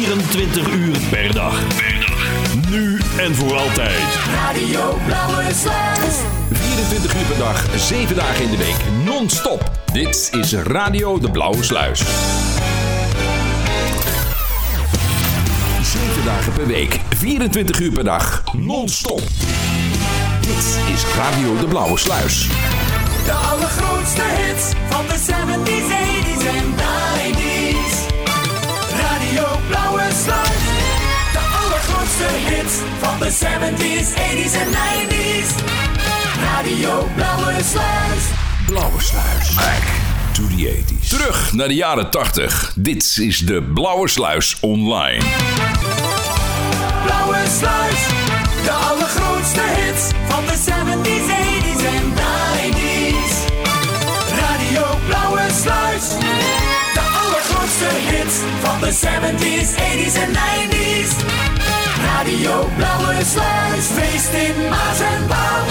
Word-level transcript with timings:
24 0.00 0.68
uur 0.68 0.98
per 1.10 1.34
dag. 1.34 1.66
Per 1.76 2.06
dag. 2.08 2.70
Nu 2.70 3.00
en 3.18 3.34
voor 3.34 3.56
altijd. 3.56 4.02
Radio 4.34 4.98
Blauwe 5.06 5.44
Sluis. 5.54 6.14
24 6.52 7.14
uur 7.14 7.26
per 7.26 7.38
dag, 7.38 7.66
7 7.76 8.16
dagen 8.16 8.44
in 8.44 8.50
de 8.50 8.56
week, 8.56 8.76
non-stop. 9.04 9.70
Dit 9.92 10.30
is 10.40 10.52
Radio 10.52 11.18
de 11.18 11.30
Blauwe 11.30 11.64
Sluis. 11.64 12.02
7 15.82 16.24
dagen 16.24 16.52
per 16.52 16.66
week, 16.66 17.00
24 17.16 17.80
uur 17.80 17.92
per 17.92 18.04
dag, 18.04 18.42
non-stop. 18.52 19.22
Dit 20.40 20.78
is 20.94 21.04
Radio 21.16 21.56
de 21.58 21.66
Blauwe 21.66 21.98
Sluis. 21.98 22.48
De 23.24 23.32
allergrootste 23.32 24.22
hits 24.22 24.72
van 24.88 25.04
de 25.06 25.18
70s, 25.18 25.79
van 33.30 33.48
de 33.68 33.74
70s, 33.76 34.08
80s 34.08 34.54
en 34.54 34.68
90s. 34.68 35.54
Radio 36.42 37.08
Blauwe 37.14 37.52
Sluis. 37.70 38.24
Blauwe 38.66 39.00
Sluis. 39.00 39.54
Back 39.54 39.82
to 40.32 40.42
the 40.56 40.82
80s. 41.02 41.08
Terug 41.08 41.52
naar 41.52 41.68
de 41.68 41.74
jaren 41.74 42.10
80. 42.10 42.72
Dit 42.76 43.16
is 43.20 43.38
de 43.38 43.62
Blauwe 43.62 44.08
Sluis 44.08 44.56
Online. 44.60 45.24
Blauwe 47.04 47.38
Sluis. 47.58 48.00
De 48.64 48.70
allergrootste 48.70 49.60
hits 49.60 50.02
van 50.28 50.44
de 50.46 50.52
70s, 50.52 51.26
80s 51.26 51.84
en 51.84 52.12
90s. 52.12 53.34
Radio 54.40 54.86
Blauwe 55.06 55.46
Sluis. 55.62 56.08
De 56.94 57.00
allergrootste 57.22 57.88
hits 58.10 58.34
van 58.62 58.80
de 58.80 58.92
70s, 58.92 59.70
80s 59.70 60.16
en 60.22 60.32
90s. 60.32 60.70
Radio 62.04 62.39
Blauwe 62.76 63.24
Sluis. 63.24 63.86
Feest 63.96 64.32
in 64.32 64.68
Maas 64.68 65.00
en 65.00 65.28
Waal. 65.28 65.64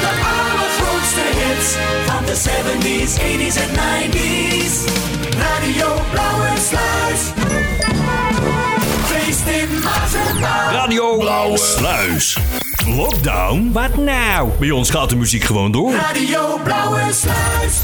De 0.00 0.10
allergrootste 0.34 1.24
hits 1.38 1.76
van 2.06 2.24
de 2.24 2.34
70s, 2.34 3.12
80s 3.18 3.56
en 3.56 3.70
90s. 3.74 4.74
Radio 5.38 6.02
Blauwe 6.10 6.52
Sluis. 6.68 7.20
Feest 9.06 9.46
in 9.46 9.80
Maas 9.82 10.14
en 10.14 10.40
Waal. 10.40 10.72
Radio 10.72 11.16
Blauwe 11.16 11.58
Sluis. 11.58 12.36
Lockdown? 12.86 13.70
Wat 13.72 13.96
nou? 13.96 14.50
Bij 14.58 14.70
ons 14.70 14.90
gaat 14.90 15.08
de 15.08 15.16
muziek 15.16 15.44
gewoon 15.44 15.72
door. 15.72 15.92
Radio 15.94 16.58
Blauwe 16.64 17.00
Sluis. 17.12 17.82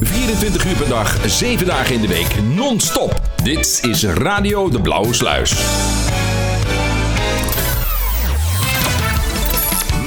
24 0.00 0.64
uur 0.66 0.74
per 0.76 0.88
dag, 0.88 1.16
7 1.26 1.66
dagen 1.66 1.94
in 1.94 2.00
de 2.00 2.08
week, 2.08 2.34
non-stop. 2.54 3.20
Dit 3.42 3.80
is 3.82 4.04
Radio 4.04 4.68
de 4.68 4.80
Blauwe 4.80 5.14
Sluis. 5.14 5.54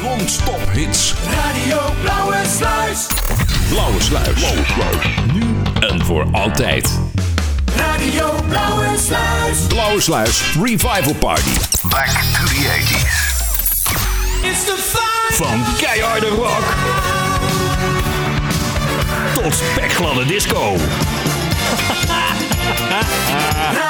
Non-stop 0.02 0.60
hits. 0.74 1.14
Radio 1.44 1.80
Blauwe 2.02 2.38
Sluis. 2.58 3.08
Blauwe 3.70 4.02
Sluis. 4.02 4.54
Nu 5.34 5.44
en 5.80 6.06
voor 6.06 6.28
altijd. 6.32 7.00
Radio 7.76 8.34
Blauwe 8.48 8.98
Sluis. 9.08 9.58
Blauwe 9.68 10.02
Sluis 10.02 10.42
Revival 10.64 11.14
Party. 11.20 11.52
Back 11.90 12.08
to 12.08 12.44
the 12.46 12.70
80s. 12.80 13.41
It's 14.44 14.66
the 14.66 14.78
fun. 14.78 15.48
Van 15.48 15.66
keiharde 15.78 16.30
rock 16.30 16.64
tot 19.42 19.54
spekgladde 19.54 20.26
disco. 20.26 20.76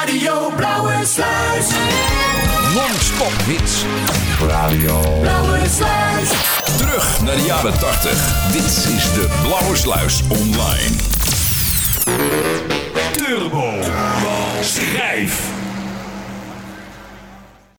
Radio 0.00 0.52
Blauwe 0.56 1.00
Sluis. 1.04 1.66
Non-stop 2.74 3.32
hits. 3.46 3.84
Blauwe 4.38 5.60
Sluis. 5.76 6.30
Terug 6.76 7.20
naar 7.22 7.36
de 7.36 7.42
jaren 7.42 7.78
80. 7.78 8.12
Dit 8.52 8.64
is 8.64 9.12
de 9.14 9.28
Blauwe 9.42 9.76
Sluis 9.76 10.22
Online. 10.28 10.96
Turbo. 13.12 13.70